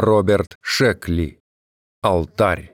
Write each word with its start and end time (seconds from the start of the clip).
Роберт 0.00 0.58
Шекли. 0.60 1.40
Алтарь. 2.02 2.72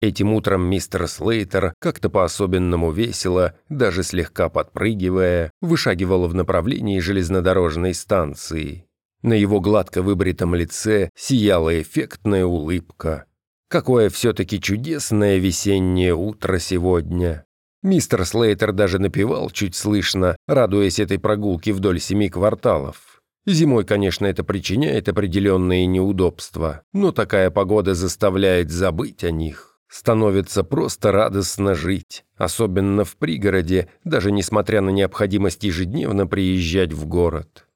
Этим 0.00 0.32
утром 0.32 0.62
мистер 0.62 1.06
Слейтер 1.06 1.74
как-то 1.80 2.08
по-особенному 2.08 2.92
весело, 2.92 3.58
даже 3.68 4.02
слегка 4.02 4.48
подпрыгивая, 4.48 5.50
вышагивал 5.60 6.28
в 6.28 6.34
направлении 6.34 6.98
железнодорожной 6.98 7.92
станции. 7.92 8.86
На 9.20 9.34
его 9.34 9.60
гладко 9.60 10.00
выбритом 10.00 10.54
лице 10.54 11.10
сияла 11.14 11.78
эффектная 11.82 12.46
улыбка. 12.46 13.26
Какое 13.68 14.08
все-таки 14.08 14.58
чудесное 14.58 15.36
весеннее 15.36 16.14
утро 16.14 16.58
сегодня. 16.58 17.44
Мистер 17.82 18.24
Слейтер 18.24 18.72
даже 18.72 18.98
напевал 18.98 19.50
чуть 19.50 19.76
слышно, 19.76 20.38
радуясь 20.48 21.00
этой 21.00 21.18
прогулке 21.18 21.74
вдоль 21.74 22.00
семи 22.00 22.30
кварталов. 22.30 23.15
Зимой, 23.46 23.84
конечно, 23.84 24.26
это 24.26 24.42
причиняет 24.42 25.08
определенные 25.08 25.86
неудобства, 25.86 26.82
но 26.92 27.12
такая 27.12 27.50
погода 27.50 27.94
заставляет 27.94 28.70
забыть 28.70 29.22
о 29.22 29.30
них. 29.30 29.78
Становится 29.88 30.64
просто 30.64 31.12
радостно 31.12 31.76
жить, 31.76 32.24
особенно 32.36 33.04
в 33.04 33.16
пригороде, 33.16 33.88
даже 34.02 34.32
несмотря 34.32 34.80
на 34.80 34.90
необходимость 34.90 35.62
ежедневно 35.62 36.26
приезжать 36.26 36.92
в 36.92 37.06
город. 37.06 37.66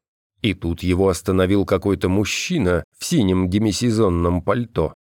И 0.43 0.55
тут 0.55 0.83
его 0.83 1.09
остановил 1.09 1.65
какой-то 1.65 2.09
мужчина 2.09 2.83
в 2.99 3.05
синем 3.05 3.49
демисезонном 3.49 4.43
пальто. 4.43 4.93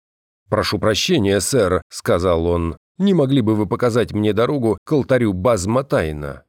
«Прошу 0.48 0.78
прощения, 0.78 1.40
сэр»,— 1.40 1.82
сказал 1.88 2.46
он,— 2.46 2.76
«не 2.98 3.12
могли 3.12 3.40
бы 3.40 3.56
вы 3.56 3.66
показать 3.66 4.12
мне 4.12 4.32
дорогу 4.32 4.78
к 4.84 4.92
алтарю 4.92 5.32
Базматайна?» 5.32 6.44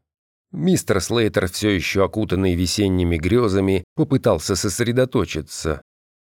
Мистер 0.52 1.00
Слейтер, 1.00 1.48
все 1.48 1.70
еще 1.70 2.04
окутанный 2.04 2.56
весенними 2.56 3.18
грезами, 3.18 3.86
попытался 3.96 4.56
сосредоточиться. 4.56 5.82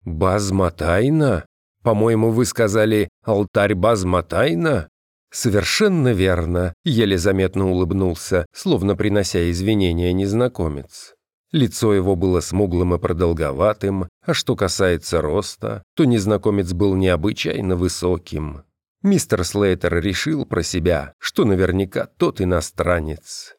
«Базматайна? 0.05 1.47
По-моему, 1.83 2.31
вы 2.31 2.45
сказали 2.45 3.09
«алтарь 3.25 3.75
Базматайна»?» 3.75 4.89
«Совершенно 5.31 6.13
верно»,— 6.13 6.75
еле 6.85 7.19
заметно 7.19 7.71
улыбнулся, 7.71 8.47
словно 8.53 8.97
принося 8.97 9.51
извинения 9.51 10.13
незнакомец. 10.13 11.15
Лицо 11.53 11.95
его 11.95 12.17
было 12.17 12.41
смуглым 12.41 12.95
и 12.95 12.99
продолговатым, 12.99 14.09
а 14.25 14.35
что 14.35 14.57
касается 14.57 15.21
роста, 15.21 15.83
то 15.95 16.05
незнакомец 16.05 16.73
был 16.73 16.95
необычайно 16.95 17.77
высоким. 17.77 18.65
Мистер 19.03 19.45
Слейтер 19.45 20.01
решил 20.01 20.45
про 20.45 20.63
себя, 20.63 21.15
что 21.19 21.45
наверняка 21.45 22.07
тот 22.07 22.41
иностранец. 22.41 23.55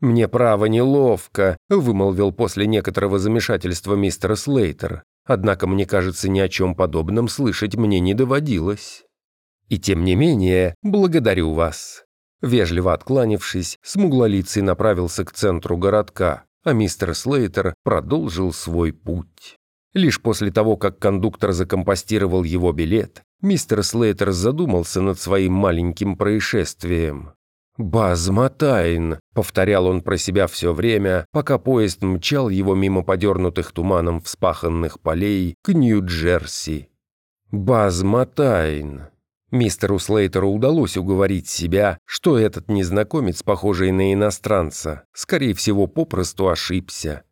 «Мне 0.00 0.28
право 0.28 0.66
неловко»,— 0.66 1.56
вымолвил 1.68 2.32
после 2.32 2.66
некоторого 2.66 3.18
замешательства 3.18 3.94
мистер 3.94 4.36
Слейтер. 4.36 5.02
«Однако, 5.24 5.66
мне 5.66 5.86
кажется, 5.86 6.28
ни 6.28 6.38
о 6.38 6.48
чем 6.48 6.74
подобном 6.74 7.28
слышать 7.28 7.76
мне 7.76 7.98
не 8.00 8.14
доводилось». 8.14 9.04
«И 9.68 9.78
тем 9.78 10.04
не 10.04 10.14
менее, 10.14 10.74
благодарю 10.82 11.52
вас». 11.52 12.04
Вежливо 12.42 12.92
откланившись, 12.92 13.78
смуглолицый 13.82 14.62
направился 14.62 15.24
к 15.24 15.32
центру 15.32 15.78
городка, 15.78 16.44
а 16.62 16.72
мистер 16.74 17.14
Слейтер 17.14 17.74
продолжил 17.82 18.52
свой 18.52 18.92
путь. 18.92 19.56
Лишь 19.94 20.20
после 20.20 20.50
того, 20.50 20.76
как 20.76 20.98
кондуктор 20.98 21.52
закомпостировал 21.52 22.44
его 22.44 22.72
билет, 22.72 23.22
мистер 23.40 23.82
Слейтер 23.82 24.32
задумался 24.32 25.00
над 25.00 25.18
своим 25.18 25.54
маленьким 25.54 26.16
происшествием. 26.16 27.32
«Базматайн»,— 27.78 29.18
повторял 29.34 29.86
он 29.86 30.00
про 30.00 30.16
себя 30.16 30.46
все 30.46 30.72
время, 30.72 31.26
пока 31.30 31.58
поезд 31.58 32.02
мчал 32.02 32.48
его 32.48 32.74
мимо 32.74 33.02
подернутых 33.02 33.72
туманом 33.72 34.20
вспаханных 34.20 34.98
полей 35.00 35.56
к 35.62 35.72
Нью-Джерси. 35.74 36.88
«Базматайн». 37.50 39.08
Мистеру 39.50 39.98
Слейтеру 39.98 40.50
удалось 40.50 40.96
уговорить 40.96 41.48
себя, 41.48 41.98
что 42.04 42.38
этот 42.38 42.68
незнакомец, 42.68 43.42
похожий 43.42 43.92
на 43.92 44.12
иностранца, 44.12 45.04
скорее 45.12 45.54
всего, 45.54 45.86
попросту 45.86 46.48
ошибся. 46.48 47.22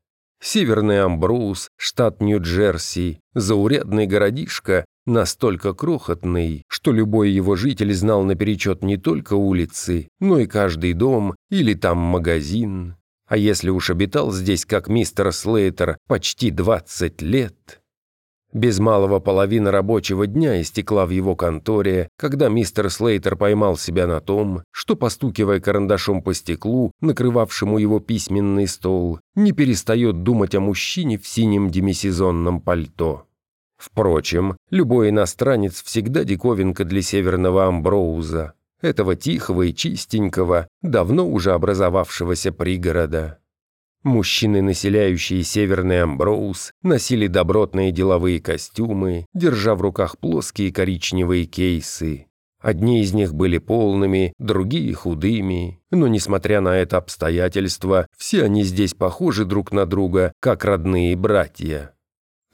Северный 0.40 1.02
Амброуз, 1.02 1.68
штат 1.76 2.20
Нью-Джерси, 2.20 3.18
заурядный 3.32 4.06
городишко, 4.06 4.84
настолько 5.06 5.74
крохотный, 5.74 6.64
что 6.68 6.92
любой 6.92 7.30
его 7.30 7.56
житель 7.56 7.92
знал 7.94 8.22
наперечет 8.22 8.82
не 8.82 8.96
только 8.96 9.34
улицы, 9.34 10.08
но 10.20 10.38
и 10.38 10.46
каждый 10.46 10.92
дом 10.92 11.34
или 11.50 11.74
там 11.74 11.98
магазин. 11.98 12.96
А 13.26 13.36
если 13.36 13.70
уж 13.70 13.90
обитал 13.90 14.32
здесь, 14.32 14.64
как 14.66 14.88
мистер 14.88 15.32
Слейтер, 15.32 15.96
почти 16.06 16.50
20 16.50 17.22
лет... 17.22 17.80
Без 18.52 18.78
малого 18.78 19.18
половина 19.18 19.72
рабочего 19.72 20.28
дня 20.28 20.62
истекла 20.62 21.06
в 21.06 21.10
его 21.10 21.34
конторе, 21.34 22.08
когда 22.16 22.48
мистер 22.48 22.88
Слейтер 22.88 23.34
поймал 23.34 23.76
себя 23.76 24.06
на 24.06 24.20
том, 24.20 24.62
что, 24.70 24.94
постукивая 24.94 25.58
карандашом 25.58 26.22
по 26.22 26.32
стеклу, 26.34 26.92
накрывавшему 27.00 27.78
его 27.78 27.98
письменный 27.98 28.68
стол, 28.68 29.18
не 29.34 29.50
перестает 29.50 30.22
думать 30.22 30.54
о 30.54 30.60
мужчине 30.60 31.18
в 31.18 31.26
синем 31.26 31.68
демисезонном 31.68 32.60
пальто. 32.60 33.26
Впрочем, 33.84 34.56
любой 34.70 35.10
иностранец 35.10 35.82
всегда 35.82 36.24
диковинка 36.24 36.86
для 36.86 37.02
северного 37.02 37.66
Амброуза, 37.66 38.54
этого 38.80 39.14
тихого 39.14 39.62
и 39.64 39.74
чистенького, 39.74 40.68
давно 40.80 41.28
уже 41.28 41.52
образовавшегося 41.52 42.50
пригорода. 42.50 43.40
Мужчины, 44.02 44.62
населяющие 44.62 45.42
северный 45.42 46.02
Амброуз, 46.02 46.72
носили 46.82 47.26
добротные 47.26 47.92
деловые 47.92 48.40
костюмы, 48.40 49.26
держа 49.34 49.74
в 49.74 49.82
руках 49.82 50.16
плоские 50.18 50.72
коричневые 50.72 51.44
кейсы. 51.44 52.26
Одни 52.62 53.02
из 53.02 53.12
них 53.12 53.34
были 53.34 53.58
полными, 53.58 54.32
другие 54.38 54.94
худыми, 54.94 55.82
но, 55.90 56.08
несмотря 56.08 56.62
на 56.62 56.78
это 56.78 56.96
обстоятельство, 56.96 58.06
все 58.16 58.44
они 58.44 58.62
здесь 58.62 58.94
похожи 58.94 59.44
друг 59.44 59.72
на 59.72 59.84
друга, 59.84 60.32
как 60.40 60.64
родные 60.64 61.16
братья. 61.16 61.94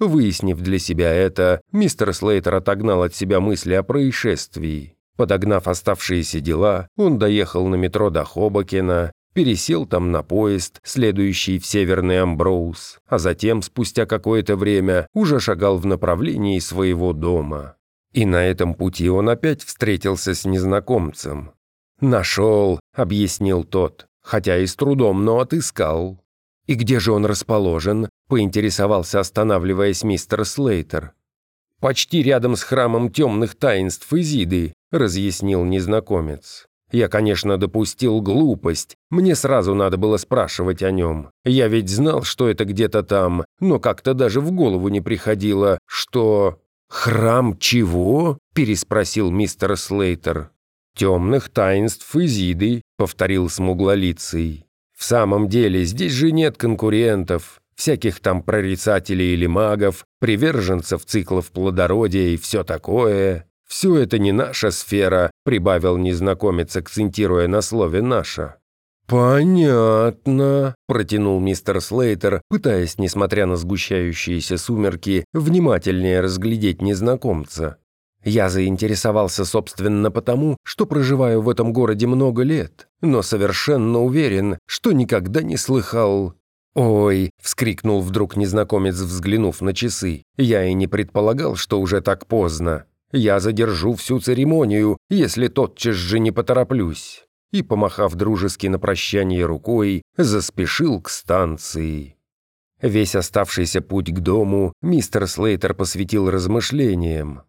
Выяснив 0.01 0.59
для 0.61 0.79
себя 0.79 1.13
это, 1.13 1.61
мистер 1.73 2.13
Слейтер 2.15 2.57
отогнал 2.57 3.03
от 3.03 3.15
себя 3.15 3.39
мысли 3.39 3.75
о 3.75 3.83
происшествии. 3.83 4.97
Подогнав 5.17 5.69
оставшиеся 5.69 6.41
дела, 6.41 6.89
он 6.97 7.19
доехал 7.19 7.69
на 7.69 7.75
метро 7.75 8.09
до 8.09 8.25
Хобокена, 8.25 9.13
пересел 9.35 9.85
там 9.87 10.11
на 10.11 10.23
поезд, 10.23 10.81
следующий 10.83 11.59
в 11.59 11.67
Северный 11.67 12.23
Амброуз, 12.23 12.99
а 13.07 13.19
затем, 13.19 13.61
спустя 13.61 14.07
какое-то 14.07 14.57
время, 14.57 15.07
уже 15.13 15.39
шагал 15.39 15.77
в 15.77 15.85
направлении 15.85 16.59
своего 16.59 17.13
дома. 17.13 17.77
И 18.13 18.25
на 18.25 18.45
этом 18.45 18.75
пути 18.75 19.09
он 19.09 19.29
опять 19.29 19.63
встретился 19.63 20.35
с 20.35 20.45
незнакомцем. 20.45 21.53
«Нашел»,— 22.01 22.81
объяснил 22.95 23.65
тот, 23.65 24.07
хотя 24.23 24.57
и 24.57 24.67
с 24.67 24.75
трудом, 24.75 25.25
но 25.25 25.41
отыскал. 25.41 26.19
«И 26.67 26.75
где 26.75 26.99
же 26.99 27.13
он 27.13 27.27
расположен?»– 27.27 28.09
поинтересовался, 28.31 29.21
останавливаясь 29.21 30.05
мистер 30.05 30.47
Слейтер. 30.47 31.13
«Почти 31.81 32.23
рядом 32.23 32.57
с 32.57 32.63
храмом 32.63 33.11
темных 33.11 33.57
таинств 33.57 34.11
Изиды»,– 34.13 34.73
разъяснил 34.93 35.65
незнакомец. 35.65 36.67
«Я, 36.93 37.09
конечно, 37.09 37.59
допустил 37.59 38.21
глупость. 38.21 38.95
Мне 39.11 39.35
сразу 39.35 39.75
надо 39.75 39.97
было 39.97 40.17
спрашивать 40.17 40.83
о 40.83 40.93
нем. 40.93 41.31
Я 41.45 41.69
ведь 41.69 41.89
знал, 41.89 42.23
что 42.23 42.49
это 42.49 42.65
где-то 42.65 43.03
там, 43.03 43.45
но 43.59 43.81
как-то 43.81 44.15
даже 44.15 44.41
в 44.41 44.53
голову 44.53 44.89
не 44.89 45.01
приходило, 45.01 45.79
что...» 45.87 46.61
«Храм 46.89 47.57
чего?»– 47.59 48.39
переспросил 48.55 49.31
мистер 49.31 49.77
Слейтер. 49.77 50.51
«Темных 50.97 51.49
таинств 51.49 52.15
Изиды»,– 52.17 52.83
повторил 52.97 53.49
смуглолицый. 53.49 54.67
В 55.01 55.05
самом 55.05 55.49
деле, 55.49 55.85
здесь 55.85 56.13
же 56.13 56.31
нет 56.31 56.59
конкурентов, 56.59 57.60
всяких 57.81 58.21
там 58.21 58.43
прорицателей 58.43 59.33
или 59.33 59.47
магов, 59.47 60.05
приверженцев 60.21 61.07
циклов 61.07 61.51
плодородия 61.51 62.29
и 62.29 62.37
все 62.37 62.63
такое. 62.63 63.47
Все 63.67 63.97
это 63.97 64.19
не 64.19 64.33
наша 64.33 64.71
сфера, 64.71 65.31
прибавил 65.45 65.97
незнакомец, 65.97 66.77
акцентируя 66.77 67.49
на 67.49 67.63
слове 67.63 68.03
«наша». 68.03 68.57
«Понятно»,– 69.07 70.75
протянул 70.87 71.41
мистер 71.41 71.81
Слейтер, 71.81 72.43
пытаясь, 72.49 72.99
несмотря 72.99 73.47
на 73.47 73.57
сгущающиеся 73.57 74.59
сумерки, 74.59 75.25
внимательнее 75.33 76.21
разглядеть 76.21 76.83
незнакомца. 76.83 77.79
Я 78.23 78.51
заинтересовался, 78.51 79.45
собственно, 79.47 80.11
потому, 80.11 80.59
что 80.65 80.85
проживаю 80.85 81.41
в 81.41 81.49
этом 81.49 81.73
городе 81.73 82.07
много 82.07 82.43
лет, 82.43 82.89
но 83.01 83.23
совершенно 83.23 84.01
уверен, 84.01 84.59
что 84.67 84.93
никогда 84.93 85.43
не 85.43 85.57
слыхал... 85.57 86.35
«Ой!»— 86.75 87.31
вскрикнул 87.43 88.01
вдруг 88.01 88.37
незнакомец, 88.37 88.95
взглянув 88.95 89.61
на 89.61 89.75
часы. 89.75 90.23
«Я 90.37 90.65
и 90.65 90.75
не 90.75 90.87
предполагал, 90.87 91.57
что 91.57 91.81
уже 91.81 92.01
так 92.01 92.27
поздно. 92.27 92.85
Я 93.13 93.41
задержу 93.41 93.95
всю 93.95 94.21
церемонию, 94.21 94.97
если 95.09 95.49
тотчас 95.49 95.97
же 95.97 96.21
не 96.21 96.31
потороплюсь». 96.31 97.25
И, 97.53 97.63
помахав 97.63 98.15
дружески 98.15 98.69
на 98.69 98.79
прощание 98.79 99.45
рукой, 99.45 100.03
заспешил 100.17 101.03
к 101.03 101.11
станции. 101.11 102.17
Весь 102.81 103.17
оставшийся 103.17 103.83
путь 103.83 104.11
к 104.11 104.21
дому 104.21 104.73
мистер 104.81 105.27
Слейтер 105.27 105.75
посвятил 105.75 106.31
размышлениям. 106.31 107.43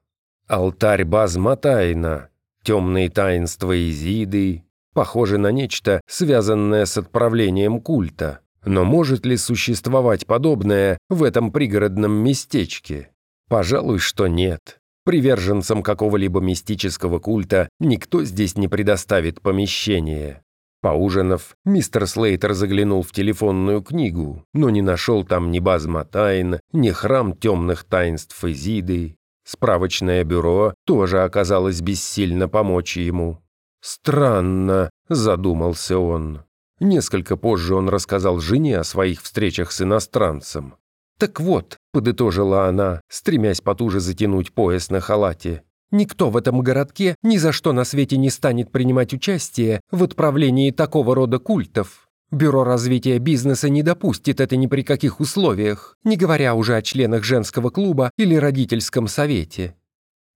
Алтарь 0.48 1.06
Базматайна, 1.06 2.30
темные 2.64 3.10
таинства 3.10 3.72
Изиды, 3.90 4.66
похоже 4.94 5.38
на 5.38 5.52
нечто, 5.52 6.02
связанное 6.08 6.86
с 6.86 6.98
отправлением 6.98 7.80
культа. 7.80 8.42
Но 8.66 8.84
может 8.84 9.26
ли 9.26 9.38
существовать 9.38 10.28
подобное 10.28 10.98
в 11.10 11.24
этом 11.24 11.52
пригородном 11.52 12.12
местечке? 12.12 13.10
Пожалуй, 13.50 14.00
что 14.00 14.28
нет. 14.28 14.80
Приверженцам 15.04 15.82
какого-либо 15.82 16.42
мистического 16.42 17.20
культа 17.20 17.70
никто 17.80 18.24
здесь 18.24 18.56
не 18.56 18.68
предоставит 18.68 19.42
помещение. 19.42 20.44
Поужинав, 20.82 21.56
мистер 21.66 22.08
Слейтер 22.08 22.54
заглянул 22.54 23.04
в 23.04 23.12
телефонную 23.12 23.82
книгу, 23.82 24.46
но 24.54 24.70
не 24.70 24.82
нашел 24.82 25.24
там 25.24 25.52
ни 25.52 25.60
базма 25.60 26.06
тайн, 26.06 26.60
ни 26.72 26.90
храм 26.90 27.36
темных 27.36 27.84
таинств 27.84 28.44
Изиды. 28.44 29.16
Справочное 29.44 30.24
бюро 30.24 30.74
тоже 30.86 31.24
оказалось 31.24 31.82
бессильно 31.82 32.48
помочь 32.48 32.98
ему. 32.98 33.40
«Странно»,— 33.82 34.92
задумался 35.10 35.98
он. 35.98 36.44
Несколько 36.82 37.38
позже 37.38 37.76
он 37.76 37.90
рассказал 37.90 38.40
жене 38.40 38.80
о 38.80 38.84
своих 38.84 39.22
встречах 39.22 39.72
с 39.72 39.84
иностранцем. 39.84 40.74
«Так 41.20 41.40
вот»,— 41.40 41.78
подытожила 41.94 42.68
она, 42.68 43.02
стремясь 43.08 43.62
потуже 43.62 44.00
затянуть 44.00 44.52
пояс 44.52 44.90
на 44.90 45.00
халате, 45.00 45.62
«никто 45.92 46.32
в 46.32 46.38
этом 46.38 46.62
городке 46.62 47.16
ни 47.22 47.38
за 47.38 47.52
что 47.52 47.72
на 47.72 47.84
свете 47.84 48.18
не 48.18 48.32
станет 48.32 48.72
принимать 48.72 49.14
участие 49.14 49.82
в 49.92 50.04
отправлении 50.04 50.72
такого 50.72 51.14
рода 51.14 51.38
культов. 51.38 52.08
Бюро 52.32 52.64
развития 52.64 53.20
бизнеса 53.20 53.70
не 53.70 53.84
допустит 53.84 54.42
это 54.42 54.56
ни 54.56 54.66
при 54.66 54.82
каких 54.82 55.20
условиях, 55.20 55.96
не 56.04 56.18
говоря 56.18 56.56
уже 56.56 56.76
о 56.76 56.82
членах 56.82 57.24
женского 57.24 57.70
клуба 57.70 58.10
или 58.18 58.34
родительском 58.34 59.08
совете». 59.08 59.76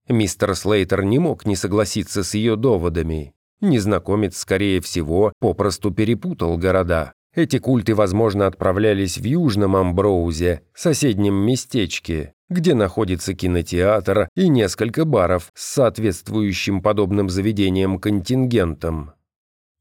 Мистер 0.08 0.56
Слейтер 0.56 1.04
не 1.04 1.18
мог 1.18 1.48
не 1.48 1.56
согласиться 1.56 2.24
с 2.24 2.36
ее 2.36 2.56
доводами. 2.56 3.35
Незнакомец, 3.66 4.38
скорее 4.38 4.80
всего, 4.80 5.34
попросту 5.40 5.90
перепутал 5.90 6.56
города. 6.58 7.14
Эти 7.34 7.58
культы, 7.58 7.96
возможно, 7.96 8.46
отправлялись 8.46 9.18
в 9.18 9.24
Южном 9.24 9.76
Амброузе, 9.76 10.62
соседнем 10.76 11.34
местечке, 11.34 12.34
где 12.48 12.76
находится 12.76 13.34
кинотеатр 13.34 14.30
и 14.36 14.50
несколько 14.50 15.04
баров 15.04 15.50
с 15.56 15.66
соответствующим 15.74 16.82
подобным 16.84 17.30
заведением 17.30 17.98
контингентом. 18.00 19.14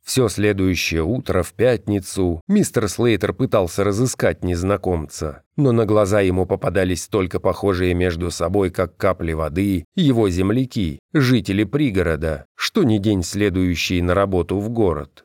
Все 0.05 0.29
следующее 0.29 1.03
утро 1.03 1.43
в 1.43 1.55
пятницу 1.55 2.43
мистер 2.47 2.89
Слейтер 2.89 3.33
пытался 3.33 3.85
разыскать 3.85 4.45
незнакомца, 4.45 5.43
но 5.57 5.73
на 5.73 5.87
глаза 5.87 6.21
ему 6.21 6.45
попадались 6.45 7.09
только 7.09 7.41
похожие 7.41 7.95
между 7.95 8.31
собой, 8.31 8.71
как 8.71 8.99
капли 8.99 9.33
воды, 9.33 9.87
его 9.97 10.29
земляки, 10.29 10.99
жители 11.15 11.65
пригорода, 11.65 12.45
что 12.55 12.85
не 12.85 12.99
день 12.99 13.23
следующий 13.23 14.03
на 14.03 14.13
работу 14.15 14.59
в 14.59 14.69
город. 14.69 15.25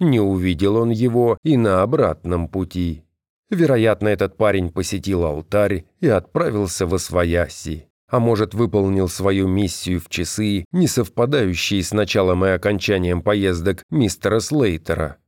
Не 0.00 0.18
увидел 0.18 0.76
он 0.76 0.90
его 0.90 1.38
и 1.44 1.56
на 1.56 1.82
обратном 1.82 2.48
пути. 2.48 3.04
Вероятно, 3.48 4.08
этот 4.08 4.36
парень 4.36 4.70
посетил 4.70 5.24
алтарь 5.24 5.84
и 6.00 6.08
отправился 6.08 6.84
во 6.84 6.98
свояси 6.98 7.88
а 8.08 8.20
может, 8.20 8.54
выполнил 8.54 9.08
свою 9.08 9.48
миссию 9.48 10.00
в 10.00 10.08
часы, 10.08 10.64
не 10.72 10.86
совпадающие 10.86 11.82
с 11.82 11.92
началом 11.92 12.44
и 12.44 12.50
окончанием 12.50 13.22
поездок 13.22 13.82
мистера 13.90 14.40
Слейтера. 14.40 15.18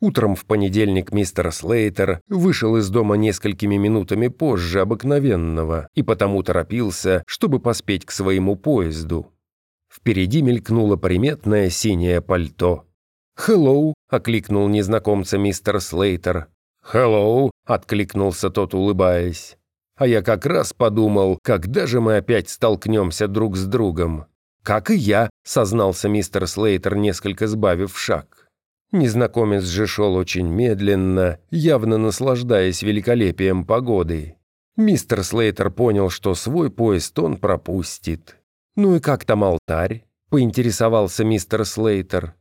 Утром 0.00 0.36
в 0.36 0.44
понедельник 0.44 1.12
мистер 1.12 1.50
Слейтер 1.50 2.20
вышел 2.28 2.76
из 2.76 2.88
дома 2.88 3.16
несколькими 3.16 3.76
минутами 3.76 4.28
позже 4.28 4.80
обыкновенного 4.80 5.88
и 5.94 6.02
потому 6.02 6.42
торопился, 6.44 7.24
чтобы 7.26 7.58
поспеть 7.58 8.04
к 8.04 8.12
своему 8.12 8.54
поезду. 8.54 9.32
Впереди 9.92 10.40
мелькнуло 10.40 10.96
приметное 10.96 11.68
синее 11.68 12.20
пальто. 12.22 12.86
«Хеллоу!»— 13.36 13.94
окликнул 14.08 14.68
незнакомца 14.68 15.36
мистер 15.36 15.80
Слейтер. 15.80 16.46
«Хеллоу!»— 16.82 17.50
откликнулся 17.64 18.50
тот, 18.50 18.74
улыбаясь. 18.74 19.57
А 19.98 20.06
я 20.06 20.22
как 20.22 20.46
раз 20.46 20.72
подумал, 20.72 21.40
когда 21.42 21.86
же 21.86 22.00
мы 22.00 22.18
опять 22.18 22.48
столкнемся 22.48 23.26
друг 23.26 23.56
с 23.56 23.66
другом. 23.66 24.26
«Как 24.62 24.90
и 24.90 24.96
я»,— 24.96 25.28
сознался 25.44 26.08
мистер 26.08 26.46
Слейтер, 26.46 26.94
несколько 26.94 27.48
сбавив 27.48 27.98
шаг. 27.98 28.48
Незнакомец 28.92 29.64
же 29.64 29.86
шел 29.86 30.14
очень 30.14 30.46
медленно, 30.46 31.40
явно 31.50 31.98
наслаждаясь 31.98 32.82
великолепием 32.82 33.64
погоды. 33.64 34.36
Мистер 34.76 35.24
Слейтер 35.24 35.70
понял, 35.70 36.10
что 36.10 36.34
свой 36.34 36.70
поезд 36.70 37.18
он 37.18 37.36
пропустит. 37.36 38.36
«Ну 38.76 38.94
и 38.96 39.00
как 39.00 39.24
там 39.24 39.42
алтарь?»— 39.42 40.04
поинтересовался 40.30 41.24
мистер 41.24 41.64
Слейтер. 41.64 42.34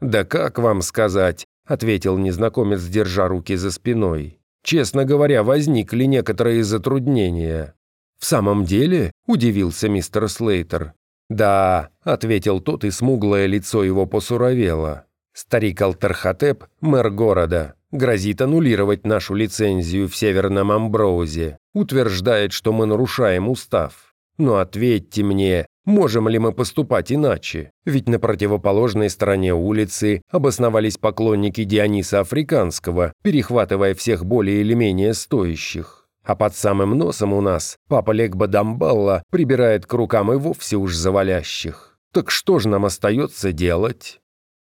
«Да 0.00 0.24
как 0.24 0.58
вам 0.58 0.82
сказать?»— 0.82 1.46
ответил 1.66 2.18
незнакомец, 2.18 2.82
держа 2.82 3.26
руки 3.28 3.56
за 3.56 3.70
спиной. 3.70 4.39
Честно 4.62 5.04
говоря, 5.04 5.42
возникли 5.42 6.04
некоторые 6.04 6.64
затруднения. 6.64 7.74
«В 8.18 8.26
самом 8.26 8.64
деле?»– 8.64 9.12
удивился 9.26 9.88
мистер 9.88 10.28
Слейтер. 10.28 10.92
«Да»,– 11.30 11.90
ответил 12.02 12.60
тот, 12.60 12.84
и 12.84 12.90
смуглое 12.90 13.46
лицо 13.46 13.82
его 13.82 14.06
посуровело. 14.06 15.06
«Старик 15.32 15.80
Алтархотеп, 15.80 16.64
мэр 16.80 17.10
города, 17.10 17.74
грозит 17.92 18.42
аннулировать 18.42 19.06
нашу 19.06 19.34
лицензию 19.34 20.08
в 20.08 20.16
Северном 20.16 20.70
Амброузе, 20.70 21.56
утверждает, 21.72 22.52
что 22.52 22.72
мы 22.72 22.86
нарушаем 22.86 23.48
устав. 23.48 24.14
Но 24.38 24.56
ответьте 24.56 25.22
мне, 25.22 25.66
Можем 25.90 26.28
ли 26.28 26.38
мы 26.38 26.52
поступать 26.52 27.10
иначе? 27.10 27.72
Ведь 27.84 28.08
на 28.08 28.20
противоположной 28.20 29.10
стороне 29.10 29.54
улицы 29.54 30.22
обосновались 30.30 30.98
поклонники 30.98 31.64
Диониса 31.64 32.20
Африканского, 32.20 33.12
перехватывая 33.24 33.96
всех 33.96 34.24
более 34.24 34.60
или 34.60 34.74
менее 34.74 35.14
стоящих. 35.14 36.06
А 36.24 36.36
под 36.36 36.54
самым 36.54 36.96
носом 36.96 37.32
у 37.32 37.40
нас 37.40 37.76
папа 37.88 38.12
Легба 38.12 38.46
Дамбалла 38.46 39.24
прибирает 39.32 39.84
к 39.84 39.92
рукам 39.92 40.32
и 40.32 40.36
вовсе 40.36 40.76
уж 40.76 40.94
завалящих. 40.94 41.98
Так 42.12 42.30
что 42.30 42.60
же 42.60 42.68
нам 42.68 42.84
остается 42.84 43.50
делать? 43.50 44.20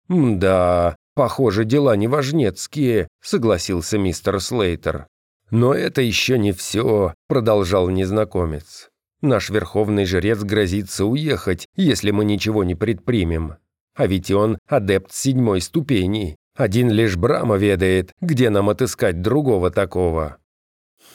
«Да, 0.09 0.97
похоже, 1.15 1.65
дела 1.65 1.97
неважнецкие»,— 1.97 3.09
согласился 3.23 3.97
мистер 3.97 4.39
Слейтер. 4.39 5.07
«Но 5.51 5.73
это 5.73 6.03
еще 6.03 6.37
не 6.37 6.53
все»,— 6.53 7.15
продолжал 7.27 7.89
незнакомец. 7.89 8.91
Наш 9.23 9.51
верховный 9.51 10.05
жрец 10.05 10.41
грозится 10.41 11.06
уехать, 11.06 11.67
если 11.75 12.11
мы 12.11 12.25
ничего 12.25 12.65
не 12.65 12.75
предпримем. 12.75 13.56
А 13.94 14.06
ведь 14.06 14.31
он 14.31 14.58
адепт 14.69 15.13
седьмой 15.13 15.61
ступени. 15.61 16.37
Один 16.55 16.91
лишь 16.91 17.17
Брама 17.17 17.56
ведает, 17.56 18.13
где 18.20 18.51
нам 18.51 18.69
отыскать 18.69 19.23
другого 19.23 19.70
такого». 19.70 20.39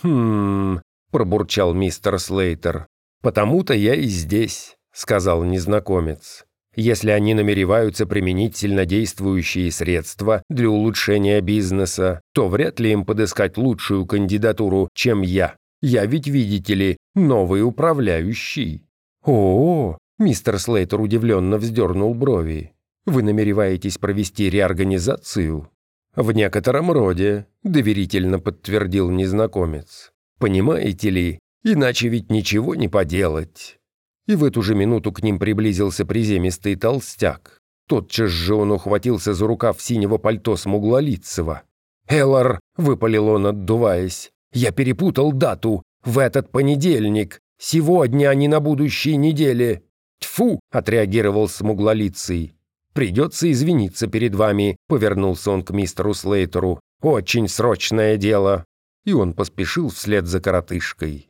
«Хм...»– 0.01 0.81
пробурчал 1.11 1.73
мистер 1.73 2.19
Слейтер. 2.19 2.87
«Потому-то 3.21 3.73
я 3.73 3.93
и 3.93 4.07
здесь»,– 4.07 4.75
сказал 4.93 5.43
незнакомец. 5.43 6.45
«Если 6.75 7.11
они 7.11 7.33
намереваются 7.33 8.07
применить 8.07 8.57
сильнодействующие 8.57 9.71
средства 9.71 10.41
для 10.49 10.69
улучшения 10.69 11.41
бизнеса, 11.41 12.21
то 12.33 12.47
вряд 12.47 12.79
ли 12.79 12.91
им 12.91 13.05
подыскать 13.05 13.57
лучшую 13.57 14.05
кандидатуру, 14.05 14.89
чем 14.93 15.21
я. 15.21 15.55
Я 15.81 16.05
ведь, 16.05 16.27
видите 16.27 16.75
ли, 16.75 16.97
новый 17.15 17.63
управляющий». 17.63 18.85
«О, 19.25 19.97
мистер 20.19 20.59
Слейтер 20.59 21.01
удивленно 21.01 21.57
вздернул 21.57 22.13
брови. 22.13 22.73
«Вы 23.05 23.23
намереваетесь 23.23 23.97
провести 23.97 24.49
реорганизацию?» 24.49 25.69
«В 26.15 26.31
некотором 26.33 26.91
роде»,— 26.91 27.47
доверительно 27.63 28.39
подтвердил 28.39 29.09
незнакомец. 29.09 30.11
«Понимаете 30.39 31.09
ли, 31.09 31.39
иначе 31.63 32.09
ведь 32.09 32.29
ничего 32.29 32.75
не 32.75 32.87
поделать». 32.87 33.79
И 34.27 34.35
в 34.35 34.43
эту 34.43 34.61
же 34.61 34.75
минуту 34.75 35.11
к 35.11 35.23
ним 35.23 35.39
приблизился 35.39 36.05
приземистый 36.05 36.75
толстяк. 36.75 37.59
Тотчас 37.87 38.29
же 38.29 38.55
он 38.55 38.71
ухватился 38.71 39.33
за 39.33 39.47
рукав 39.47 39.81
синего 39.81 40.17
пальто 40.17 40.55
смуглолицего. 40.55 41.63
«Эллар!»— 42.07 42.59
выпалил 42.77 43.29
он, 43.29 43.47
отдуваясь. 43.47 44.31
Я 44.53 44.71
перепутал 44.71 45.31
дату. 45.31 45.83
В 46.03 46.17
этот 46.17 46.51
понедельник. 46.51 47.39
Сегодня, 47.59 48.29
а 48.29 48.35
не 48.35 48.47
на 48.47 48.59
будущей 48.59 49.15
неделе. 49.17 49.83
Тьфу, 50.19 50.59
отреагировал 50.71 51.47
смуглолицый. 51.47 52.53
«Придется 52.93 53.49
извиниться 53.49 54.07
перед 54.07 54.35
вами»,— 54.35 54.75
повернулся 54.87 55.51
он 55.51 55.63
к 55.63 55.71
мистеру 55.71 56.13
Слейтеру. 56.13 56.81
«Очень 57.01 57.47
срочное 57.47 58.17
дело». 58.17 58.65
И 59.05 59.13
он 59.13 59.33
поспешил 59.33 59.89
вслед 59.89 60.27
за 60.27 60.41
коротышкой. 60.41 61.29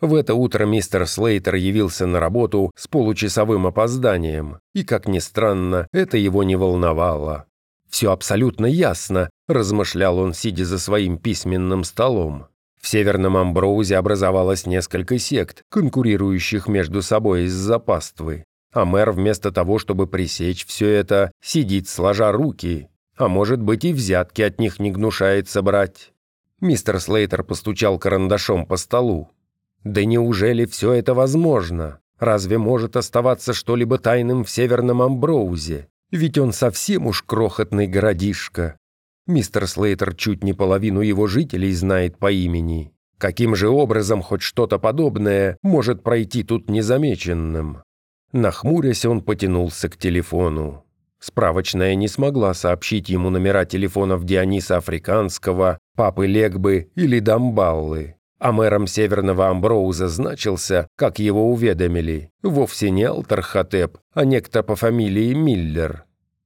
В 0.00 0.14
это 0.14 0.34
утро 0.34 0.66
мистер 0.66 1.06
Слейтер 1.06 1.56
явился 1.56 2.06
на 2.06 2.20
работу 2.20 2.70
с 2.76 2.86
получасовым 2.86 3.66
опозданием, 3.66 4.58
и, 4.74 4.84
как 4.84 5.08
ни 5.08 5.18
странно, 5.18 5.88
это 5.92 6.16
его 6.16 6.42
не 6.44 6.56
волновало. 6.56 7.46
Все 7.94 8.10
абсолютно 8.10 8.66
ясно, 8.66 9.30
размышлял 9.46 10.18
он, 10.18 10.34
сидя 10.34 10.64
за 10.64 10.80
своим 10.80 11.16
письменным 11.16 11.84
столом. 11.84 12.48
В 12.80 12.88
Северном 12.88 13.36
Амброузе 13.36 13.96
образовалось 13.98 14.66
несколько 14.66 15.16
сект, 15.20 15.62
конкурирующих 15.68 16.66
между 16.66 17.02
собой 17.02 17.44
из-за 17.44 17.78
паствы. 17.78 18.42
А 18.72 18.84
мэр 18.84 19.12
вместо 19.12 19.52
того, 19.52 19.78
чтобы 19.78 20.08
пресечь 20.08 20.66
все 20.66 20.88
это, 20.88 21.30
сидит 21.40 21.88
сложа 21.88 22.32
руки. 22.32 22.88
А 23.16 23.28
может 23.28 23.62
быть 23.62 23.84
и 23.84 23.92
взятки 23.92 24.42
от 24.42 24.58
них 24.58 24.80
не 24.80 24.90
гнушается 24.90 25.62
брать. 25.62 26.10
Мистер 26.60 26.98
Слейтер 26.98 27.44
постучал 27.44 28.00
карандашом 28.00 28.66
по 28.66 28.76
столу. 28.76 29.30
Да 29.84 30.04
неужели 30.04 30.64
все 30.64 30.94
это 30.94 31.14
возможно? 31.14 32.00
Разве 32.18 32.58
может 32.58 32.96
оставаться 32.96 33.52
что-либо 33.52 33.98
тайным 33.98 34.42
в 34.42 34.50
Северном 34.50 35.00
Амброузе? 35.00 35.86
Ведь 36.14 36.38
он 36.38 36.52
совсем 36.52 37.08
уж 37.08 37.24
крохотный 37.24 37.88
городишко. 37.88 38.76
Мистер 39.26 39.66
Слейтер 39.66 40.14
чуть 40.14 40.44
не 40.44 40.52
половину 40.52 41.00
его 41.00 41.26
жителей 41.26 41.72
знает 41.72 42.18
по 42.18 42.30
имени. 42.30 42.92
Каким 43.18 43.56
же 43.56 43.68
образом 43.68 44.22
хоть 44.22 44.40
что-то 44.40 44.78
подобное 44.78 45.58
может 45.62 46.04
пройти 46.04 46.44
тут 46.44 46.70
незамеченным? 46.70 47.82
Нахмурясь, 48.30 49.04
он 49.06 49.22
потянулся 49.22 49.88
к 49.88 49.96
телефону. 49.96 50.84
Справочная 51.18 51.96
не 51.96 52.06
смогла 52.06 52.54
сообщить 52.54 53.08
ему 53.08 53.28
номера 53.30 53.64
телефонов 53.64 54.22
Диониса 54.22 54.76
Африканского, 54.76 55.80
Папы 55.96 56.28
Легбы 56.28 56.92
или 56.94 57.18
Дамбаллы. 57.18 58.14
А 58.38 58.52
мэром 58.52 58.86
Северного 58.86 59.48
Амброуза 59.48 60.08
значился, 60.08 60.86
как 60.96 61.18
его 61.18 61.50
уведомили, 61.50 62.30
вовсе 62.42 62.90
не 62.90 63.04
Алтархотеп, 63.04 63.98
а 64.12 64.24
некто 64.24 64.62
по 64.62 64.76
фамилии 64.76 65.32
Миллер. 65.32 66.03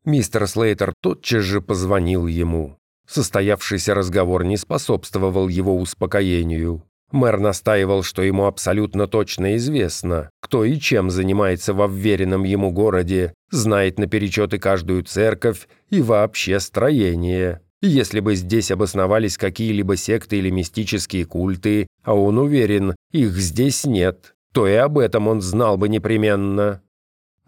Мистер 0.09 0.47
Слейтер 0.49 0.95
тотчас 1.03 1.45
же 1.45 1.61
позвонил 1.61 2.27
ему. 2.27 2.79
Состоявшийся 3.07 3.95
разговор 3.95 4.43
не 4.43 4.57
способствовал 4.57 5.49
его 5.49 5.77
успокоению. 5.77 6.83
Мэр 7.13 7.39
настаивал, 7.39 8.03
что 8.03 8.23
ему 8.23 8.47
абсолютно 8.47 9.07
точно 9.07 9.57
известно, 9.57 10.31
кто 10.41 10.65
и 10.65 10.79
чем 10.79 11.11
занимается 11.11 11.75
во 11.75 11.87
вверенном 11.87 12.45
ему 12.45 12.71
городе, 12.71 13.35
знает 13.51 13.99
наперечет 13.99 14.55
и 14.55 14.59
каждую 14.59 15.03
церковь, 15.05 15.69
и 15.91 16.01
вообще 16.01 16.59
строение. 16.59 17.61
Если 17.83 18.21
бы 18.21 18.35
здесь 18.35 18.71
обосновались 18.71 19.37
какие-либо 19.37 19.99
секты 19.99 20.39
или 20.39 20.49
мистические 20.49 21.27
культы, 21.27 21.87
а 22.03 22.15
он 22.15 22.39
уверен, 22.39 22.97
их 23.13 23.37
здесь 23.37 23.85
нет, 23.85 24.37
то 24.55 24.67
и 24.67 24.73
об 24.73 24.97
этом 24.97 25.29
он 25.29 25.43
знал 25.43 25.77
бы 25.77 25.91
непременно. 25.91 26.81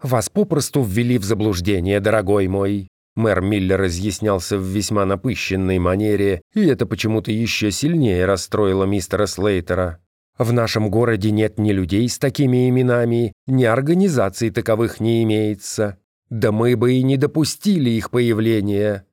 «Вас 0.01 0.29
попросту 0.29 0.83
ввели 0.83 1.17
в 1.17 1.23
заблуждение, 1.23 1.99
дорогой 1.99 2.47
мой». 2.47 2.87
Мэр 3.15 3.41
Миллер 3.41 3.85
изъяснялся 3.87 4.57
в 4.57 4.63
весьма 4.63 5.05
напыщенной 5.05 5.79
манере, 5.79 6.41
и 6.53 6.65
это 6.65 6.85
почему-то 6.85 7.31
еще 7.31 7.69
сильнее 7.69 8.25
расстроило 8.25 8.85
мистера 8.85 9.25
Слейтера. 9.25 9.99
«В 10.37 10.53
нашем 10.53 10.89
городе 10.89 11.29
нет 11.29 11.59
ни 11.59 11.71
людей 11.71 12.07
с 12.07 12.17
такими 12.17 12.69
именами, 12.69 13.33
ни 13.47 13.65
организаций 13.65 14.49
таковых 14.49 15.01
не 15.01 15.23
имеется. 15.23 15.97
Да 16.31 16.53
мы 16.53 16.77
бы 16.77 16.93
и 16.93 17.03
не 17.03 17.17
допустили 17.17 17.89
их 17.89 18.09
появления. 18.09 19.05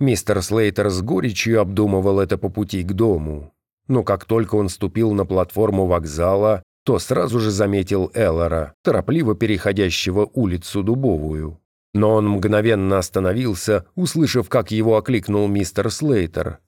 Мистер 0.00 0.42
Слейтер 0.42 0.88
с 0.88 1.02
горечью 1.02 1.60
обдумывал 1.60 2.18
это 2.18 2.38
по 2.38 2.48
пути 2.48 2.82
к 2.82 2.92
дому. 2.94 3.52
Но 3.86 4.02
как 4.02 4.24
только 4.24 4.54
он 4.54 4.70
ступил 4.70 5.12
на 5.12 5.26
платформу 5.26 5.86
вокзала, 5.86 6.62
то 6.84 6.98
сразу 6.98 7.40
же 7.40 7.50
заметил 7.50 8.10
Эллора, 8.14 8.74
торопливо 8.82 9.34
переходящего 9.34 10.28
улицу 10.32 10.82
Дубовую. 10.82 11.60
Но 11.94 12.14
он 12.14 12.28
мгновенно 12.28 12.98
остановился, 12.98 13.86
услышав, 13.94 14.48
как 14.48 14.70
его 14.70 14.96
окликнул 14.96 15.46
мистер 15.48 15.90
Слейтер. 15.90 16.58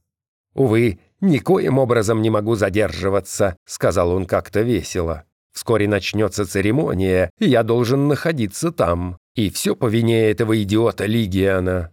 «Увы, 0.54 1.00
никоим 1.20 1.78
образом 1.78 2.22
не 2.22 2.30
могу 2.30 2.54
задерживаться»,— 2.54 3.56
сказал 3.66 4.10
он 4.10 4.26
как-то 4.26 4.60
весело. 4.60 5.24
«Вскоре 5.52 5.88
начнется 5.88 6.46
церемония, 6.46 7.30
и 7.38 7.48
я 7.48 7.62
должен 7.62 8.08
находиться 8.08 8.70
там. 8.70 9.16
И 9.34 9.50
все 9.50 9.74
по 9.74 9.86
вине 9.86 10.30
этого 10.30 10.62
идиота 10.62 11.06
Лигиана. 11.06 11.90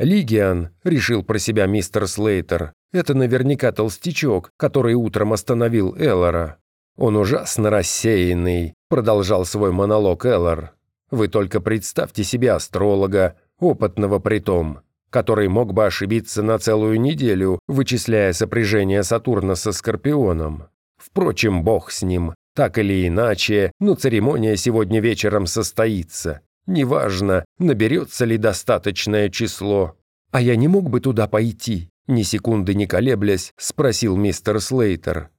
«Лигиан»,— 0.00 0.70
решил 0.84 1.22
про 1.22 1.38
себя 1.38 1.66
мистер 1.66 2.08
Слейтер,— 2.08 2.72
«это 2.92 3.12
наверняка 3.12 3.70
толстячок, 3.70 4.50
который 4.56 4.94
утром 4.94 5.34
остановил 5.34 5.94
Эллора». 5.94 6.56
«Он 6.96 7.16
ужасно 7.16 7.70
рассеянный»,— 7.70 8.74
продолжал 8.88 9.44
свой 9.44 9.72
монолог 9.72 10.24
Эллор. 10.26 10.72
«Вы 11.10 11.28
только 11.28 11.60
представьте 11.60 12.24
себе 12.24 12.52
астролога, 12.52 13.36
опытного 13.58 14.18
притом, 14.18 14.80
который 15.10 15.48
мог 15.48 15.72
бы 15.74 15.86
ошибиться 15.86 16.42
на 16.42 16.58
целую 16.58 17.00
неделю, 17.00 17.58
вычисляя 17.68 18.32
сопряжение 18.32 19.02
Сатурна 19.02 19.54
со 19.54 19.72
Скорпионом. 19.72 20.68
Впрочем, 20.96 21.64
бог 21.64 21.90
с 21.90 22.02
ним. 22.02 22.34
Так 22.54 22.78
или 22.78 23.06
иначе, 23.06 23.72
но 23.80 23.94
церемония 23.94 24.56
сегодня 24.56 25.00
вечером 25.00 25.46
состоится. 25.46 26.40
Неважно, 26.66 27.44
наберется 27.58 28.24
ли 28.24 28.36
достаточное 28.36 29.28
число. 29.28 29.96
А 30.30 30.40
я 30.40 30.56
не 30.56 30.68
мог 30.68 30.90
бы 30.90 31.00
туда 31.00 31.26
пойти, 31.26 31.90
ни 32.06 32.22
секунды 32.22 32.74
не 32.74 32.86
колеблясь, 32.86 33.52
спросил 33.56 34.16
мистер 34.16 34.60
Слейтер. 34.60 35.30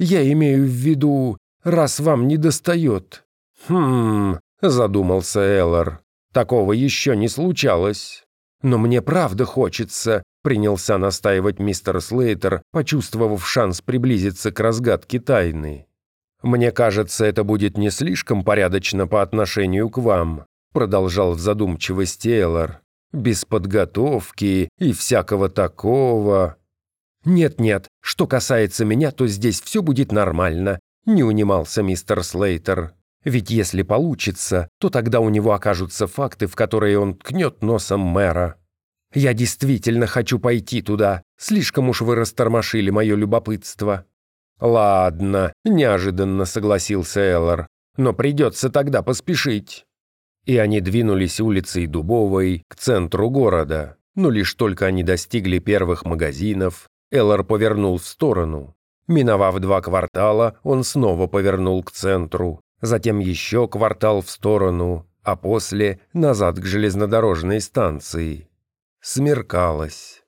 Я 0.00 0.28
имею 0.32 0.64
в 0.64 0.70
виду, 0.70 1.38
раз 1.62 2.00
вам 2.00 2.26
не 2.26 2.36
достает. 2.36 3.22
Хм, 3.68 4.38
задумался 4.60 5.40
Эллар. 5.40 6.00
Такого 6.32 6.72
еще 6.72 7.14
не 7.14 7.28
случалось. 7.28 8.24
Но 8.62 8.78
мне 8.78 9.02
правда 9.02 9.44
хочется, 9.44 10.24
принялся 10.42 10.98
настаивать 10.98 11.60
мистер 11.60 12.00
Слейтер, 12.00 12.62
почувствовав 12.72 13.46
шанс 13.46 13.80
приблизиться 13.80 14.50
к 14.50 14.58
разгадке 14.58 15.20
тайны. 15.20 15.86
«Мне 16.42 16.72
кажется, 16.72 17.26
это 17.26 17.44
будет 17.44 17.76
не 17.76 17.90
слишком 17.90 18.42
порядочно 18.42 19.06
по 19.06 19.20
отношению 19.20 19.90
к 19.90 19.98
вам 19.98 20.46
продолжал 20.72 21.32
в 21.32 21.40
задумчивости 21.40 22.28
Эллар. 22.28 22.80
«Без 23.12 23.44
подготовки 23.44 24.68
и 24.78 24.92
всякого 24.92 25.48
такого». 25.48 26.56
«Нет-нет, 27.24 27.88
что 28.00 28.26
касается 28.26 28.84
меня, 28.84 29.10
то 29.10 29.26
здесь 29.26 29.60
все 29.60 29.82
будет 29.82 30.12
нормально», 30.12 30.80
не 31.06 31.22
унимался 31.22 31.82
мистер 31.82 32.22
Слейтер. 32.22 32.94
«Ведь 33.24 33.50
если 33.50 33.82
получится, 33.82 34.68
то 34.78 34.88
тогда 34.88 35.20
у 35.20 35.28
него 35.28 35.52
окажутся 35.52 36.06
факты, 36.06 36.46
в 36.46 36.56
которые 36.56 36.98
он 36.98 37.14
ткнет 37.16 37.62
носом 37.62 38.00
мэра. 38.00 38.56
Я 39.12 39.34
действительно 39.34 40.06
хочу 40.06 40.38
пойти 40.38 40.82
туда, 40.82 41.22
слишком 41.38 41.88
уж 41.88 42.00
вы 42.00 42.14
растормошили 42.14 42.90
мое 42.90 43.16
любопытство». 43.16 44.06
«Ладно»,– 44.60 45.52
неожиданно 45.64 46.44
согласился 46.44 47.20
Эллар, 47.20 47.66
«но 47.96 48.12
придется 48.12 48.70
тогда 48.70 49.02
поспешить» 49.02 49.84
и 50.50 50.56
они 50.56 50.80
двинулись 50.80 51.40
улицей 51.40 51.86
Дубовой 51.86 52.64
к 52.68 52.76
центру 52.76 53.30
города. 53.30 53.96
Но 54.16 54.30
лишь 54.30 54.54
только 54.54 54.86
они 54.86 55.04
достигли 55.04 55.58
первых 55.60 56.04
магазинов, 56.04 56.88
Эллар 57.10 57.44
повернул 57.44 57.98
в 57.98 58.06
сторону. 58.06 58.74
Миновав 59.08 59.58
два 59.58 59.80
квартала, 59.80 60.58
он 60.62 60.84
снова 60.84 61.26
повернул 61.26 61.82
к 61.82 61.90
центру, 61.90 62.60
затем 62.80 63.18
еще 63.18 63.66
квартал 63.66 64.22
в 64.22 64.30
сторону, 64.30 65.06
а 65.22 65.36
после 65.36 66.00
назад 66.12 66.58
к 66.58 66.64
железнодорожной 66.64 67.60
станции. 67.60 68.48
Смеркалось. 69.00 70.22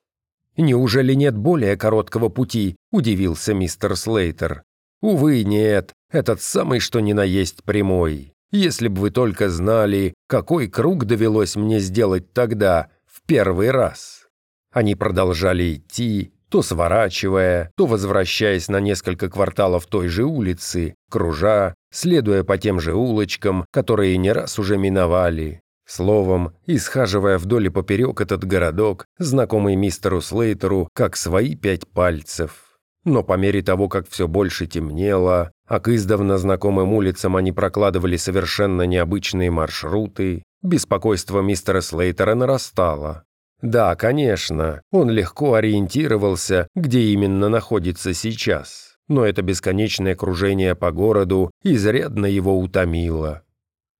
«Неужели 0.57 1.13
нет 1.13 1.35
более 1.35 1.77
короткого 1.77 2.29
пути?»– 2.29 2.75
удивился 2.91 3.53
мистер 3.53 3.95
Слейтер. 3.95 4.63
«Увы, 5.01 5.43
нет, 5.43 5.93
этот 6.11 6.41
самый 6.41 6.79
что 6.79 6.99
ни 6.99 7.13
на 7.13 7.23
есть 7.23 7.63
прямой». 7.63 8.33
Если 8.53 8.87
бы 8.87 9.01
вы 9.01 9.09
только 9.09 9.49
знали, 9.49 10.13
какой 10.27 10.67
круг 10.67 11.05
довелось 11.05 11.55
мне 11.55 11.79
сделать 11.79 12.33
тогда, 12.33 12.89
в 13.07 13.23
первый 13.23 13.71
раз. 13.71 14.27
Они 14.71 14.93
продолжали 14.93 15.73
идти, 15.73 16.33
то 16.53 16.61
сворачивая, 16.61 17.71
то 17.75 17.87
возвращаясь 17.87 18.67
на 18.67 18.79
несколько 18.79 19.27
кварталов 19.27 19.87
той 19.87 20.07
же 20.07 20.23
улицы, 20.23 20.93
кружа, 21.09 21.73
следуя 21.91 22.43
по 22.43 22.59
тем 22.59 22.79
же 22.79 22.93
улочкам, 22.93 23.65
которые 23.71 24.17
не 24.17 24.31
раз 24.31 24.59
уже 24.59 24.77
миновали. 24.77 25.61
Словом, 25.87 26.53
исхаживая 26.67 27.39
вдоль 27.39 27.65
и 27.65 27.69
поперек 27.69 28.21
этот 28.21 28.45
городок, 28.45 29.07
знакомый 29.17 29.75
мистеру 29.75 30.21
Слейтеру, 30.21 30.89
как 30.93 31.15
свои 31.15 31.55
пять 31.55 31.87
пальцев. 31.87 32.77
Но 33.03 33.23
по 33.23 33.33
мере 33.33 33.63
того, 33.63 33.89
как 33.89 34.07
все 34.07 34.27
больше 34.27 34.67
темнело, 34.67 35.51
а 35.67 35.79
к 35.79 35.87
издавна 35.87 36.37
знакомым 36.37 36.93
улицам 36.93 37.35
они 37.35 37.51
прокладывали 37.51 38.15
совершенно 38.15 38.83
необычные 38.83 39.49
маршруты, 39.49 40.43
беспокойство 40.61 41.41
мистера 41.41 41.81
Слейтера 41.81 42.35
нарастало. 42.35 43.23
Да, 43.63 43.95
конечно, 43.95 44.81
он 44.91 45.09
легко 45.09 45.53
ориентировался, 45.53 46.67
где 46.75 46.99
именно 46.99 47.47
находится 47.47 48.13
сейчас, 48.13 48.97
но 49.07 49.25
это 49.25 49.41
бесконечное 49.41 50.15
кружение 50.15 50.75
по 50.75 50.91
городу 50.91 51.49
изрядно 51.63 52.25
его 52.25 52.59
утомило. 52.59 53.43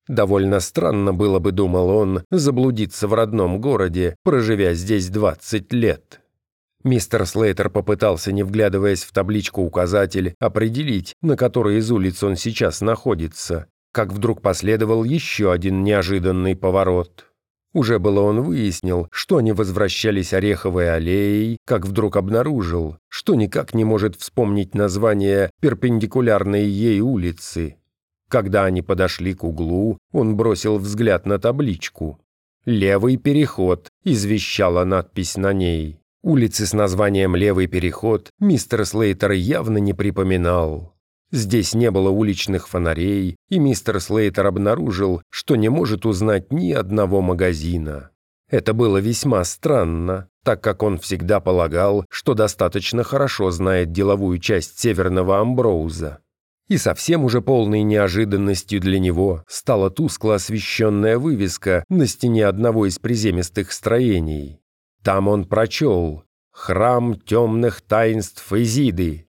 Довольно 0.10 0.60
странно 0.60 1.14
было 1.14 1.40
бы, 1.40 1.54
думал 1.54 1.90
он, 1.92 2.26
заблудиться 2.30 3.08
в 3.08 3.14
родном 3.14 3.62
городе, 3.62 4.18
проживя 4.24 4.74
здесь 4.74 5.08
20 5.08 5.72
лет. 5.72 6.20
Мистер 6.84 7.26
Слейтер 7.26 7.70
попытался, 7.70 8.34
не 8.34 8.44
вглядываясь 8.44 9.04
в 9.04 9.14
табличку-указатель, 9.14 10.36
определить, 10.42 11.14
на 11.22 11.38
которой 11.38 11.78
из 11.78 11.90
улиц 11.90 12.22
он 12.22 12.36
сейчас 12.36 12.82
находится, 12.82 13.68
как 13.94 14.12
вдруг 14.12 14.42
последовал 14.42 15.06
еще 15.06 15.54
один 15.54 15.86
неожиданный 15.86 16.58
поворот. 16.58 17.33
Уже 17.74 17.98
было 17.98 18.22
он 18.22 18.42
выяснил, 18.42 19.08
что 19.12 19.38
они 19.38 19.52
возвращались 19.52 20.34
Ореховой 20.34 20.94
аллеей, 20.94 21.58
как 21.66 21.86
вдруг 21.86 22.18
обнаружил, 22.18 22.98
что 23.10 23.34
никак 23.34 23.74
не 23.74 23.84
может 23.84 24.16
вспомнить 24.16 24.76
название 24.76 25.50
перпендикулярной 25.60 26.66
ей 26.66 27.02
улицы. 27.02 27.78
Когда 28.30 28.66
они 28.66 28.82
подошли 28.82 29.34
к 29.34 29.44
углу, 29.44 29.98
он 30.12 30.36
бросил 30.36 30.78
взгляд 30.78 31.26
на 31.26 31.40
табличку. 31.40 32.20
«Левый 32.66 33.18
переход»,— 33.18 33.90
извещала 34.04 34.86
надпись 34.86 35.36
на 35.36 35.52
ней. 35.52 36.00
Улицы 36.22 36.66
с 36.66 36.74
названием 36.74 37.36
«Левый 37.36 37.68
переход» 37.68 38.30
мистер 38.40 38.86
Слейтер 38.86 39.32
явно 39.32 39.80
не 39.80 39.94
припоминал. 39.94 40.93
Здесь 41.34 41.74
не 41.74 41.90
было 41.90 42.12
уличных 42.12 42.68
фонарей, 42.68 43.38
и 43.50 43.58
мистер 43.58 44.00
Слейтер 44.00 44.46
обнаружил, 44.46 45.24
что 45.32 45.56
не 45.56 45.68
может 45.68 46.06
узнать 46.06 46.54
ни 46.54 46.72
одного 46.72 47.22
магазина. 47.22 48.12
Это 48.52 48.76
было 48.76 49.00
весьма 49.00 49.44
странно, 49.44 50.30
так 50.44 50.62
как 50.62 50.84
он 50.84 51.00
всегда 51.00 51.40
полагал, 51.40 52.06
что 52.12 52.36
достаточно 52.36 53.04
хорошо 53.04 53.50
знает 53.50 53.92
деловую 53.92 54.38
часть 54.38 54.80
Северного 54.80 55.40
Амброуза. 55.40 56.20
И 56.68 56.78
совсем 56.78 57.24
уже 57.24 57.42
полной 57.42 57.82
неожиданностью 57.82 58.80
для 58.80 59.00
него 59.00 59.44
стала 59.48 59.90
тускло 59.90 60.36
освещенная 60.36 61.18
вывеска 61.18 61.84
на 61.90 62.06
стене 62.06 62.46
одного 62.46 62.86
из 62.86 63.00
приземистых 63.00 63.72
строений. 63.72 64.62
Там 65.04 65.28
он 65.28 65.46
прочел 65.46 66.26
«Храм 66.52 67.16
темных 67.16 67.82
таинств 67.82 68.54
Изиды». 68.54 69.26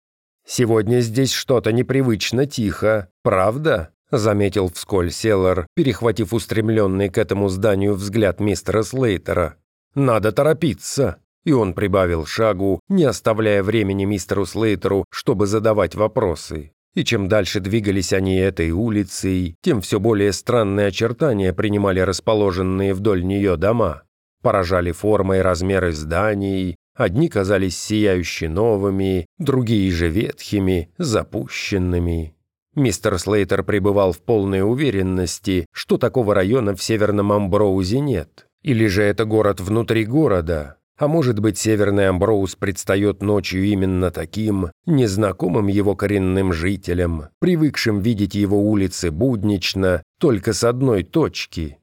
«Сегодня 0.52 1.02
здесь 1.02 1.32
что-то 1.32 1.72
непривычно 1.72 2.48
тихо, 2.48 3.10
правда?» 3.22 3.92
заметил 4.10 4.72
вскользь 4.74 5.16
Селлар, 5.16 5.68
перехватив 5.76 6.34
устремленный 6.34 7.10
к 7.10 7.20
этому 7.20 7.50
зданию 7.50 7.94
взгляд 7.94 8.40
мистера 8.40 8.82
Слейтера. 8.82 9.58
«Надо 9.94 10.32
торопиться!» 10.32 11.18
И 11.46 11.52
он 11.52 11.76
прибавил 11.76 12.26
шагу, 12.26 12.80
не 12.90 13.04
оставляя 13.04 13.62
времени 13.62 14.06
мистеру 14.06 14.48
Слейтеру, 14.48 15.06
чтобы 15.12 15.46
задавать 15.46 15.94
вопросы. 15.94 16.72
И 16.96 17.04
чем 17.04 17.28
дальше 17.28 17.60
двигались 17.60 18.12
они 18.12 18.36
этой 18.38 18.72
улицей, 18.72 19.56
тем 19.62 19.82
все 19.82 20.00
более 20.00 20.34
странные 20.34 20.88
очертания 20.88 21.54
принимали 21.54 22.00
расположенные 22.00 22.96
вдоль 22.96 23.24
нее 23.24 23.56
дома. 23.56 24.02
Поражали 24.42 24.94
формы 24.94 25.38
и 25.38 25.42
размеры 25.42 25.92
зданий, 25.92 26.76
одни 27.00 27.30
казались 27.30 27.78
сияюще 27.78 28.50
новыми, 28.50 29.26
другие 29.38 29.92
же 29.92 30.10
ветхими, 30.10 30.90
запущенными. 30.98 32.36
Мистер 32.76 33.18
Слейтер 33.18 33.64
пребывал 33.64 34.12
в 34.12 34.20
полной 34.20 34.62
уверенности, 34.62 35.66
что 35.72 35.98
такого 35.98 36.36
района 36.36 36.76
в 36.76 36.84
Северном 36.84 37.32
Амброузе 37.32 38.00
нет. 38.00 38.48
Или 38.62 38.88
же 38.88 39.04
это 39.04 39.26
город 39.26 39.60
внутри 39.60 40.06
города, 40.06 40.80
а 41.00 41.08
может 41.08 41.40
быть, 41.40 41.58
Северный 41.58 42.10
Амброуз 42.10 42.58
предстает 42.58 43.24
ночью 43.24 43.64
именно 43.64 44.12
таким, 44.12 44.72
незнакомым 44.86 45.68
его 45.68 45.96
коренным 45.96 46.52
жителям, 46.52 47.30
привыкшим 47.40 48.02
видеть 48.02 48.36
его 48.36 48.62
улицы 48.62 49.10
буднично, 49.10 50.04
только 50.20 50.52
с 50.52 50.66
одной 50.66 51.04
точки. 51.04 51.78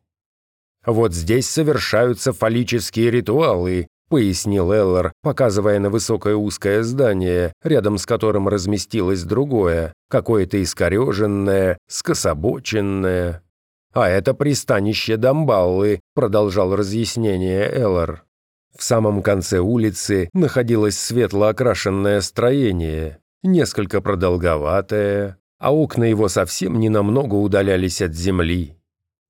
«Вот 0.85 1.14
здесь 1.14 1.49
совершаются 1.49 2.35
фаллические 2.35 3.11
ритуалы»,— 3.11 3.88
пояснил 4.08 4.72
Эллар, 4.72 5.12
показывая 5.22 5.78
на 5.78 5.90
высокое 5.90 6.36
узкое 6.36 6.82
здание, 6.82 7.52
рядом 7.62 7.98
с 7.98 8.06
которым 8.06 8.48
разместилось 8.48 9.22
другое, 9.22 9.92
какое-то 10.08 10.62
искореженное, 10.62 11.78
скособоченное. 11.88 13.42
«А 13.92 14.08
это 14.08 14.34
пристанище 14.34 15.16
Дамбаллы»,— 15.16 16.00
продолжал 16.14 16.76
разъяснение 16.76 17.71
Эллар. 17.73 18.25
В 18.76 18.84
самом 18.84 19.23
конце 19.23 19.58
улицы 19.58 20.28
находилось 20.34 20.99
светло 20.99 21.47
окрашенное 21.47 22.21
строение, 22.21 23.21
несколько 23.42 24.02
продолговатое, 24.02 25.38
а 25.58 25.75
окна 25.75 26.04
его 26.04 26.28
совсем 26.28 26.78
ненамного 26.78 27.36
удалялись 27.36 28.02
от 28.02 28.12
земли. 28.14 28.76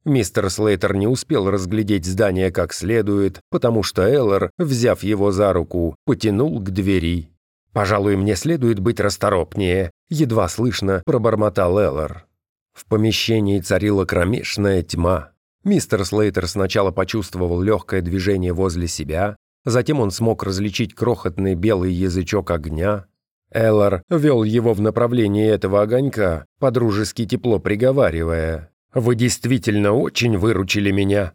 Мистер 0.07 0.51
Слейтер 0.51 0.95
не 0.95 1.09
успел 1.09 1.51
разглядеть 1.51 2.07
здание 2.07 2.53
как 2.53 2.73
следует, 2.73 3.40
потому 3.51 3.83
что 3.83 4.03
Эллар, 4.03 4.53
взяв 4.57 5.03
его 5.03 5.33
за 5.33 5.53
руку, 5.53 5.97
потянул 6.05 6.61
к 6.61 6.71
двери. 6.71 7.31
«Пожалуй, 7.73 8.14
мне 8.16 8.37
следует 8.37 8.79
быть 8.79 9.01
расторопнее»,— 9.01 9.90
едва 10.09 10.49
слышно 10.49 11.03
пробормотал 11.05 11.77
Эллар. 11.77 12.25
В 12.73 12.85
помещении 12.87 13.59
царила 13.59 14.05
кромешная 14.05 14.85
тьма. 14.85 15.33
Мистер 15.64 16.05
Слейтер 16.05 16.47
сначала 16.47 16.92
почувствовал 16.92 17.61
легкое 17.61 18.01
движение 18.01 18.53
возле 18.53 18.87
себя, 18.87 19.35
затем 19.64 19.99
он 19.99 20.12
смог 20.12 20.45
различить 20.45 20.95
крохотный 20.95 21.57
белый 21.57 21.92
язычок 21.92 22.53
огня. 22.53 23.07
Эллар 23.51 24.05
вел 24.09 24.45
его 24.45 24.73
в 24.73 24.81
направлении 24.81 25.49
этого 25.49 25.83
огонька, 25.83 26.47
подружески 26.61 27.27
тепло 27.27 27.59
приговаривая. 27.59 28.71
«Вы 28.97 29.15
действительно 29.15 29.93
очень 29.93 30.39
выручили 30.39 30.91
меня». 30.91 31.35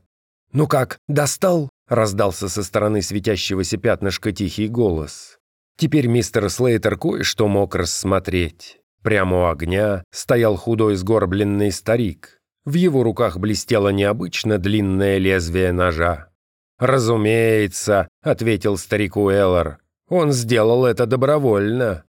«Ну 0.51 0.65
как, 0.65 0.97
достал?»– 1.07 1.69
раздался 1.87 2.49
со 2.49 2.63
стороны 2.63 3.03
светящегося 3.03 3.77
пятнышка 3.77 4.31
тихий 4.31 4.67
голос. 4.67 5.37
Теперь 5.77 6.07
мистер 6.07 6.49
Слейтер 6.49 6.97
кое-что 6.97 7.47
мог 7.47 7.75
рассмотреть. 7.75 8.79
Прямо 9.03 9.41
у 9.41 9.45
огня 9.51 10.03
стоял 10.11 10.55
худой 10.55 10.95
сгорбленный 10.95 11.71
старик. 11.71 12.39
В 12.65 12.73
его 12.73 13.03
руках 13.03 13.37
блестело 13.37 13.89
необычно 13.89 14.57
длинное 14.57 15.19
лезвие 15.19 15.71
ножа. 15.71 16.29
«Разумеется»,— 16.79 18.07
ответил 18.23 18.75
старику 18.75 19.29
Эллар. 19.29 19.77
«Он 20.09 20.31
сделал 20.31 20.83
это 20.83 21.05
добровольно». 21.05 22.05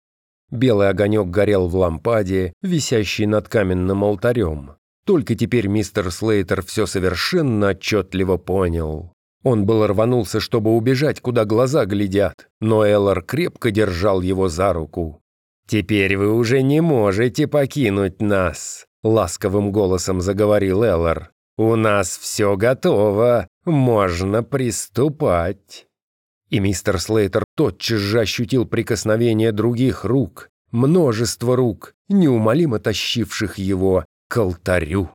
Белый 0.49 0.87
огонек 0.87 1.27
горел 1.27 1.67
в 1.67 1.75
лампаде, 1.75 2.53
висящей 2.61 3.25
над 3.25 3.49
каменным 3.49 4.05
алтарем. 4.05 4.77
Только 5.05 5.35
теперь 5.35 5.67
мистер 5.67 6.11
Слейтер 6.11 6.63
все 6.63 6.85
совершенно 6.85 7.69
отчетливо 7.69 8.37
понял. 8.37 9.13
Он 9.43 9.65
был 9.65 9.85
рванулся, 9.87 10.39
чтобы 10.39 10.75
убежать, 10.75 11.19
куда 11.19 11.45
глаза 11.45 11.85
глядят, 11.85 12.47
но 12.59 12.85
Эллар 12.85 13.23
крепко 13.23 13.71
держал 13.71 14.21
его 14.21 14.49
за 14.49 14.73
руку. 14.73 15.21
«Теперь 15.67 16.17
вы 16.17 16.31
уже 16.33 16.61
не 16.61 16.81
можете 16.81 17.47
покинуть 17.47 18.21
нас»,— 18.21 18.85
ласковым 19.03 19.71
голосом 19.71 20.21
заговорил 20.21 20.83
Эллар. 20.83 21.31
«У 21.57 21.75
нас 21.75 22.17
все 22.17 22.55
готово, 22.55 23.47
можно 23.65 24.43
приступать». 24.43 25.87
И 26.49 26.59
мистер 26.59 26.99
Слейтер 26.99 27.45
тотчас 27.55 27.99
же 27.99 28.19
ощутил 28.19 28.65
прикосновение 28.65 29.51
других 29.51 30.03
рук, 30.03 30.49
множество 30.71 31.55
рук, 31.55 31.93
неумолимо 32.09 32.79
тащивших 32.79 33.57
его 33.57 34.05
к 34.31 34.37
алтарю. 34.37 35.09